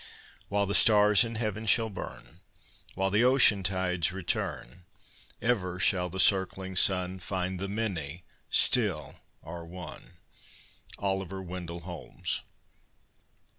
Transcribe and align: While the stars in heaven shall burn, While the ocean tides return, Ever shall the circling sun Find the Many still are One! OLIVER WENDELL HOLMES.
While 0.49 0.65
the 0.65 0.73
stars 0.73 1.23
in 1.23 1.35
heaven 1.35 1.67
shall 1.67 1.91
burn, 1.91 2.39
While 2.95 3.11
the 3.11 3.23
ocean 3.23 3.61
tides 3.61 4.11
return, 4.11 4.85
Ever 5.43 5.79
shall 5.79 6.09
the 6.09 6.19
circling 6.19 6.75
sun 6.75 7.19
Find 7.19 7.59
the 7.59 7.67
Many 7.67 8.23
still 8.49 9.17
are 9.43 9.63
One! 9.63 10.13
OLIVER 10.97 11.43
WENDELL 11.43 11.81
HOLMES. 11.81 12.41